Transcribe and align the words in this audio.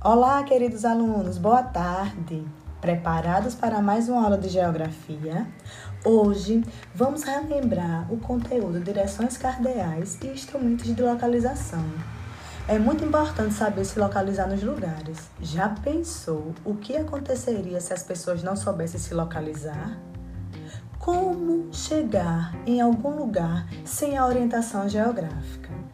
Olá, 0.00 0.44
queridos 0.44 0.84
alunos, 0.84 1.38
boa 1.38 1.60
tarde. 1.60 2.46
Preparados 2.80 3.56
para 3.56 3.82
mais 3.82 4.08
uma 4.08 4.22
aula 4.22 4.38
de 4.38 4.48
geografia? 4.48 5.44
Hoje 6.04 6.62
vamos 6.94 7.24
relembrar 7.24 8.06
o 8.08 8.16
conteúdo 8.16 8.78
direções 8.78 9.36
cardeais 9.36 10.16
e 10.22 10.28
instrumentos 10.28 10.94
de 10.94 11.02
localização. 11.02 11.84
É 12.68 12.78
muito 12.78 13.04
importante 13.04 13.54
saber 13.54 13.84
se 13.84 13.98
localizar 13.98 14.46
nos 14.46 14.62
lugares. 14.62 15.30
Já 15.40 15.68
pensou 15.68 16.54
o 16.64 16.76
que 16.76 16.96
aconteceria 16.96 17.80
se 17.80 17.92
as 17.92 18.04
pessoas 18.04 18.40
não 18.40 18.54
soubessem 18.54 19.00
se 19.00 19.12
localizar? 19.12 19.98
Como 21.00 21.74
chegar 21.74 22.54
em 22.64 22.80
algum 22.80 23.16
lugar 23.18 23.66
sem 23.84 24.16
a 24.16 24.24
orientação 24.24 24.88
geográfica? 24.88 25.87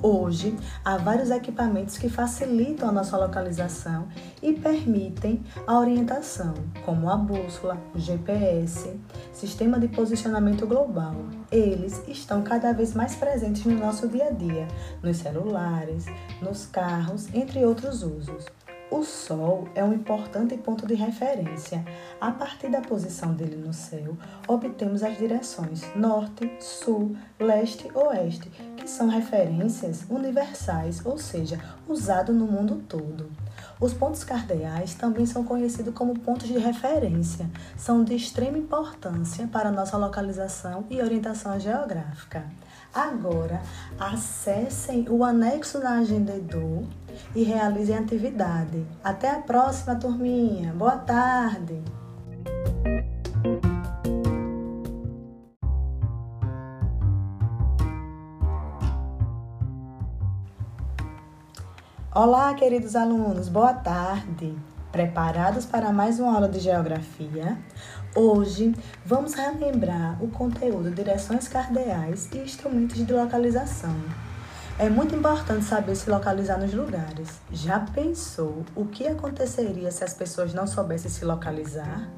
Hoje, 0.00 0.56
há 0.84 0.96
vários 0.96 1.28
equipamentos 1.28 1.98
que 1.98 2.08
facilitam 2.08 2.88
a 2.88 2.92
nossa 2.92 3.16
localização 3.16 4.06
e 4.40 4.52
permitem 4.52 5.42
a 5.66 5.76
orientação, 5.76 6.54
como 6.84 7.10
a 7.10 7.16
bússola, 7.16 7.76
o 7.92 7.98
GPS, 7.98 8.96
sistema 9.32 9.76
de 9.80 9.88
posicionamento 9.88 10.68
global. 10.68 11.16
Eles 11.50 12.00
estão 12.06 12.42
cada 12.42 12.72
vez 12.72 12.94
mais 12.94 13.16
presentes 13.16 13.64
no 13.64 13.74
nosso 13.74 14.06
dia 14.06 14.28
a 14.28 14.30
dia, 14.30 14.68
nos 15.02 15.16
celulares, 15.16 16.06
nos 16.40 16.64
carros, 16.66 17.26
entre 17.34 17.64
outros 17.64 18.04
usos. 18.04 18.46
O 18.90 19.04
Sol 19.04 19.68
é 19.74 19.84
um 19.84 19.92
importante 19.92 20.56
ponto 20.56 20.86
de 20.86 20.94
referência. 20.94 21.84
A 22.18 22.32
partir 22.32 22.70
da 22.70 22.80
posição 22.80 23.34
dele 23.34 23.56
no 23.56 23.70
céu, 23.70 24.16
obtemos 24.46 25.02
as 25.02 25.18
direções 25.18 25.82
norte, 25.94 26.50
sul, 26.58 27.14
leste, 27.38 27.90
oeste, 27.94 28.48
que 28.78 28.88
são 28.88 29.08
referências 29.08 30.06
universais, 30.08 31.04
ou 31.04 31.18
seja, 31.18 31.60
usados 31.86 32.34
no 32.34 32.46
mundo 32.46 32.82
todo. 32.88 33.30
Os 33.80 33.92
pontos 33.94 34.24
cardeais 34.24 34.94
também 34.94 35.24
são 35.24 35.44
conhecidos 35.44 35.94
como 35.94 36.18
pontos 36.18 36.48
de 36.48 36.58
referência. 36.58 37.48
São 37.76 38.02
de 38.02 38.14
extrema 38.14 38.58
importância 38.58 39.46
para 39.46 39.70
nossa 39.70 39.96
localização 39.96 40.84
e 40.90 41.00
orientação 41.00 41.58
geográfica. 41.60 42.44
Agora, 42.92 43.62
acessem 43.98 45.06
o 45.08 45.22
anexo 45.22 45.78
na 45.78 45.98
Agenda 45.98 46.34
Edu 46.34 46.88
e 47.34 47.42
realizem 47.42 47.96
a 47.96 48.00
atividade. 48.00 48.84
Até 49.04 49.30
a 49.30 49.40
próxima, 49.40 49.94
turminha. 49.94 50.72
Boa 50.72 50.96
tarde. 50.96 51.82
Olá, 62.14 62.54
queridos 62.54 62.96
alunos, 62.96 63.50
boa 63.50 63.74
tarde. 63.74 64.56
Preparados 64.90 65.66
para 65.66 65.92
mais 65.92 66.18
uma 66.18 66.34
aula 66.34 66.48
de 66.48 66.58
geografia? 66.58 67.58
Hoje 68.16 68.74
vamos 69.04 69.34
relembrar 69.34 70.16
o 70.24 70.28
conteúdo 70.28 70.90
direções 70.90 71.48
cardeais 71.48 72.26
e 72.32 72.38
instrumentos 72.38 73.06
de 73.06 73.12
localização. 73.12 73.94
É 74.78 74.88
muito 74.88 75.14
importante 75.14 75.66
saber 75.66 75.94
se 75.96 76.08
localizar 76.08 76.58
nos 76.58 76.72
lugares. 76.72 77.42
Já 77.52 77.80
pensou 77.80 78.64
o 78.74 78.86
que 78.86 79.06
aconteceria 79.06 79.90
se 79.90 80.02
as 80.02 80.14
pessoas 80.14 80.54
não 80.54 80.66
soubessem 80.66 81.10
se 81.10 81.26
localizar? 81.26 82.08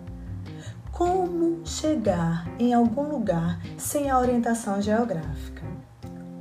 Como 0.92 1.66
chegar 1.66 2.46
em 2.60 2.72
algum 2.72 3.10
lugar 3.10 3.60
sem 3.76 4.08
a 4.08 4.20
orientação 4.20 4.80
geográfica? 4.80 5.59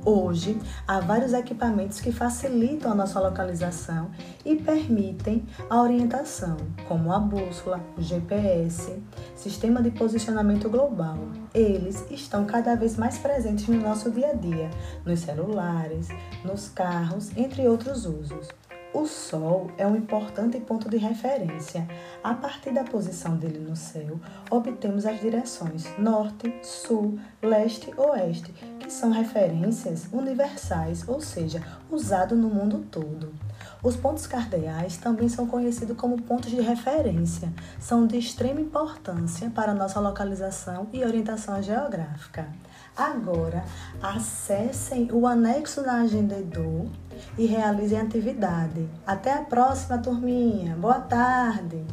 Hoje, 0.04 0.58
há 0.88 0.98
vários 0.98 1.34
equipamentos 1.34 2.00
que 2.00 2.10
facilitam 2.10 2.90
a 2.90 2.94
nossa 2.94 3.20
localização 3.20 4.10
e 4.46 4.56
permitem 4.56 5.44
a 5.68 5.82
orientação, 5.82 6.56
como 6.88 7.12
a 7.12 7.18
bússola, 7.18 7.80
o 7.98 8.00
GPS, 8.00 8.98
sistema 9.36 9.82
de 9.82 9.90
posicionamento 9.90 10.70
global. 10.70 11.18
Eles 11.52 12.06
estão 12.10 12.46
cada 12.46 12.74
vez 12.74 12.96
mais 12.96 13.18
presentes 13.18 13.68
no 13.68 13.78
nosso 13.78 14.10
dia 14.10 14.30
a 14.30 14.32
dia, 14.32 14.70
nos 15.04 15.20
celulares, 15.20 16.08
nos 16.44 16.70
carros, 16.70 17.30
entre 17.36 17.68
outros 17.68 18.06
usos. 18.06 18.48
O 18.92 19.06
Sol 19.06 19.70
é 19.78 19.86
um 19.86 19.94
importante 19.94 20.58
ponto 20.58 20.90
de 20.90 20.96
referência. 20.96 21.86
A 22.24 22.34
partir 22.34 22.72
da 22.72 22.82
posição 22.82 23.36
dele 23.36 23.60
no 23.60 23.76
céu, 23.76 24.18
obtemos 24.50 25.06
as 25.06 25.20
direções 25.20 25.86
norte, 25.96 26.52
sul, 26.60 27.16
leste, 27.40 27.94
oeste, 27.96 28.52
que 28.80 28.90
são 28.90 29.12
referências 29.12 30.08
universais, 30.12 31.08
ou 31.08 31.20
seja, 31.20 31.62
usados 31.88 32.36
no 32.36 32.48
mundo 32.48 32.84
todo. 32.90 33.32
Os 33.80 33.94
pontos 33.94 34.26
cardeais 34.26 34.96
também 34.96 35.28
são 35.28 35.46
conhecidos 35.46 35.96
como 35.96 36.20
pontos 36.20 36.50
de 36.50 36.60
referência. 36.60 37.52
São 37.78 38.08
de 38.08 38.18
extrema 38.18 38.60
importância 38.60 39.50
para 39.50 39.72
nossa 39.72 40.00
localização 40.00 40.88
e 40.92 41.04
orientação 41.04 41.62
geográfica. 41.62 42.48
Agora, 42.96 43.64
acessem 44.02 45.08
o 45.12 45.26
anexo 45.26 45.82
na 45.82 46.02
Agenda 46.02 46.38
Edu 46.38 46.90
e 47.38 47.46
realizem 47.46 47.98
a 47.98 48.02
atividade. 48.02 48.88
Até 49.06 49.32
a 49.32 49.42
próxima, 49.42 49.98
turminha. 49.98 50.76
Boa 50.76 51.00
tarde! 51.00 51.84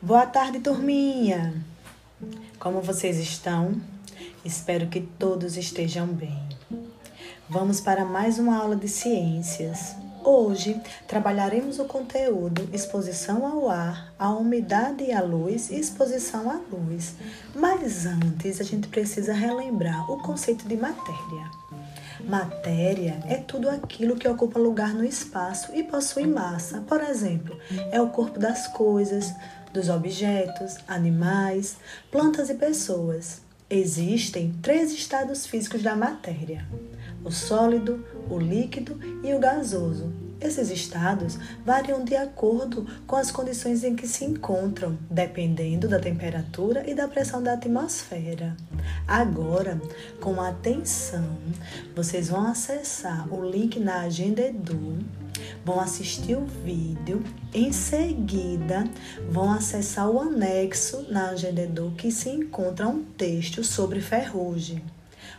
Boa 0.00 0.26
tarde, 0.26 0.58
turminha! 0.58 1.54
Como 2.58 2.80
vocês 2.80 3.18
estão? 3.18 3.80
Espero 4.44 4.88
que 4.88 5.00
todos 5.00 5.56
estejam 5.56 6.06
bem. 6.06 6.48
Vamos 7.48 7.80
para 7.80 8.04
mais 8.04 8.38
uma 8.38 8.56
aula 8.56 8.74
de 8.74 8.88
ciências. 8.88 9.94
Hoje 10.22 10.80
trabalharemos 11.08 11.78
o 11.78 11.86
conteúdo 11.86 12.68
exposição 12.74 13.46
ao 13.46 13.70
ar, 13.70 14.12
a 14.18 14.30
umidade 14.30 15.04
e 15.04 15.12
a 15.12 15.22
luz 15.22 15.70
e 15.70 15.80
exposição 15.80 16.50
à 16.50 16.60
luz. 16.70 17.14
Mas 17.54 18.04
antes 18.04 18.60
a 18.60 18.64
gente 18.64 18.88
precisa 18.88 19.32
relembrar 19.32 20.10
o 20.10 20.22
conceito 20.22 20.68
de 20.68 20.76
matéria. 20.76 21.50
Matéria 22.28 23.18
é 23.26 23.36
tudo 23.36 23.70
aquilo 23.70 24.14
que 24.14 24.28
ocupa 24.28 24.58
lugar 24.58 24.92
no 24.92 25.04
espaço 25.04 25.74
e 25.74 25.82
possui 25.82 26.26
massa. 26.26 26.82
Por 26.86 27.02
exemplo, 27.02 27.58
é 27.90 28.00
o 28.00 28.10
corpo 28.10 28.38
das 28.38 28.66
coisas, 28.68 29.32
dos 29.72 29.88
objetos, 29.88 30.76
animais, 30.86 31.76
plantas 32.10 32.50
e 32.50 32.54
pessoas. 32.54 33.40
Existem 33.72 34.52
três 34.60 34.92
estados 34.92 35.46
físicos 35.46 35.80
da 35.80 35.94
matéria: 35.94 36.66
o 37.24 37.30
sólido, 37.30 38.04
o 38.28 38.36
líquido 38.36 38.98
e 39.22 39.32
o 39.32 39.38
gasoso. 39.38 40.12
Esses 40.40 40.70
estados 40.70 41.38
variam 41.64 42.02
de 42.02 42.16
acordo 42.16 42.84
com 43.06 43.14
as 43.14 43.30
condições 43.30 43.84
em 43.84 43.94
que 43.94 44.08
se 44.08 44.24
encontram, 44.24 44.98
dependendo 45.08 45.86
da 45.86 46.00
temperatura 46.00 46.82
e 46.90 46.94
da 46.94 47.06
pressão 47.06 47.40
da 47.40 47.52
atmosfera. 47.52 48.56
Agora, 49.06 49.80
com 50.20 50.40
atenção, 50.40 51.36
vocês 51.94 52.28
vão 52.28 52.48
acessar 52.48 53.32
o 53.32 53.48
link 53.48 53.78
na 53.78 54.00
Agenda 54.00 54.40
Edu, 54.42 54.98
vão 55.64 55.80
assistir 55.80 56.36
o 56.36 56.44
vídeo, 56.44 57.22
em 57.52 57.72
seguida 57.72 58.84
vão 59.30 59.52
acessar 59.52 60.08
o 60.08 60.20
anexo 60.20 61.06
na 61.10 61.30
Agenda 61.30 61.70
que 61.96 62.10
se 62.10 62.28
encontra 62.28 62.88
um 62.88 63.02
texto 63.02 63.62
sobre 63.64 64.00
ferrugem. 64.00 64.82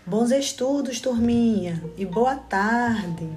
Bons 0.05 0.31
estudos, 0.31 0.99
turminha, 0.99 1.81
e 1.97 2.05
boa 2.05 2.35
tarde! 2.35 3.29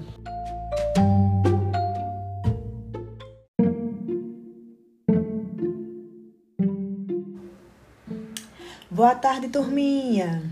Boa 8.91 9.15
tarde, 9.15 9.49
turminha! 9.49 10.43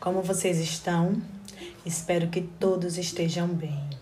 Como 0.00 0.20
vocês 0.20 0.58
estão? 0.58 1.14
Espero 1.84 2.28
que 2.28 2.42
todos 2.42 2.98
estejam 2.98 3.46
bem. 3.46 3.95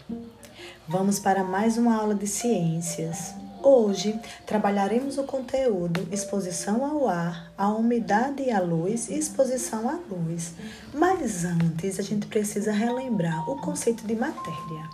Vamos 0.86 1.18
para 1.18 1.42
mais 1.42 1.78
uma 1.78 1.96
aula 1.96 2.14
de 2.14 2.26
ciências. 2.26 3.34
Hoje 3.62 4.20
trabalharemos 4.44 5.16
o 5.16 5.24
conteúdo 5.24 6.06
exposição 6.12 6.84
ao 6.84 7.08
ar, 7.08 7.50
a 7.56 7.68
umidade 7.68 8.42
e 8.42 8.50
a 8.50 8.60
luz 8.60 9.08
e 9.08 9.18
exposição 9.18 9.88
à 9.88 9.98
luz. 10.10 10.52
Mas 10.92 11.46
antes 11.46 11.98
a 11.98 12.02
gente 12.02 12.26
precisa 12.26 12.70
relembrar 12.70 13.48
o 13.48 13.56
conceito 13.62 14.06
de 14.06 14.14
matéria. 14.14 14.90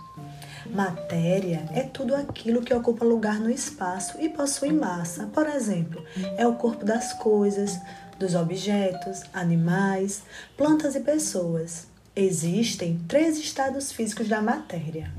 Matéria 0.73 1.65
é 1.73 1.81
tudo 1.81 2.15
aquilo 2.15 2.61
que 2.61 2.73
ocupa 2.73 3.03
lugar 3.03 3.41
no 3.41 3.51
espaço 3.51 4.15
e 4.21 4.29
possui 4.29 4.71
massa. 4.71 5.25
Por 5.33 5.45
exemplo, 5.45 6.01
é 6.37 6.47
o 6.47 6.55
corpo 6.55 6.85
das 6.85 7.11
coisas, 7.11 7.77
dos 8.17 8.33
objetos, 8.33 9.23
animais, 9.33 10.23
plantas 10.55 10.95
e 10.95 11.01
pessoas. 11.01 11.91
Existem 12.15 12.99
três 13.07 13.37
estados 13.37 13.91
físicos 13.91 14.29
da 14.29 14.41
matéria: 14.41 15.11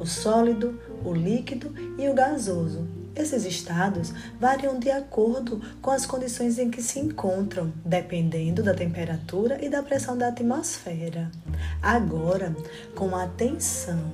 o 0.00 0.06
sólido, 0.06 0.80
o 1.04 1.12
líquido 1.12 1.72
e 1.96 2.08
o 2.08 2.14
gasoso. 2.14 2.88
Esses 3.14 3.44
estados 3.44 4.14
variam 4.38 4.78
de 4.78 4.90
acordo 4.90 5.60
com 5.82 5.90
as 5.90 6.06
condições 6.06 6.58
em 6.58 6.70
que 6.70 6.80
se 6.80 6.98
encontram, 6.98 7.72
dependendo 7.84 8.62
da 8.62 8.72
temperatura 8.72 9.62
e 9.62 9.68
da 9.68 9.82
pressão 9.82 10.16
da 10.16 10.28
atmosfera. 10.28 11.30
Agora, 11.82 12.56
com 12.94 13.14
atenção, 13.14 14.12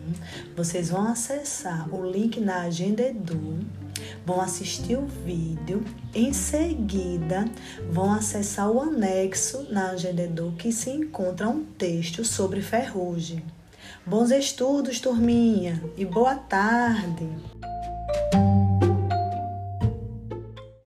vocês 0.56 0.88
vão 0.90 1.06
acessar 1.06 1.94
o 1.94 2.04
link 2.04 2.40
na 2.40 2.62
Agenda 2.62 3.02
Edu, 3.02 3.60
vão 4.24 4.40
assistir 4.40 4.96
o 4.96 5.06
vídeo, 5.06 5.84
em 6.14 6.32
seguida 6.32 7.44
vão 7.90 8.12
acessar 8.12 8.70
o 8.70 8.80
anexo 8.80 9.66
na 9.70 9.90
Agenda 9.90 10.22
Edu 10.22 10.54
que 10.58 10.72
se 10.72 10.90
encontra 10.90 11.48
um 11.48 11.64
texto 11.64 12.24
sobre 12.24 12.60
ferrugem. 12.60 13.42
Bons 14.04 14.30
estudos, 14.30 15.00
turminha, 15.00 15.82
e 15.96 16.04
boa 16.04 16.34
tarde! 16.36 17.28